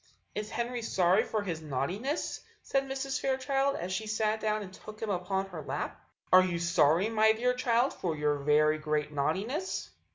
"Is 0.33 0.49
Henry 0.49 0.81
sorry 0.81 1.23
for 1.23 1.43
his 1.43 1.61
naughtiness?" 1.61 2.39
said 2.63 2.85
Mrs. 2.89 3.19
Fairchild, 3.19 3.75
as 3.75 3.93
she 3.93 4.07
sat 4.07 4.39
down 4.39 4.63
and 4.63 4.73
took 4.73 4.99
him 4.99 5.11
upon 5.11 5.45
her 5.49 5.61
lap. 5.61 6.01
"Are 6.33 6.43
you 6.43 6.57
sorry, 6.57 7.07
my 7.07 7.33
dear 7.33 7.53
child, 7.53 7.93
for 7.93 8.15
your 8.15 8.39
very 8.39 8.79
great 8.79 9.11
naughtiness?" 9.11 9.91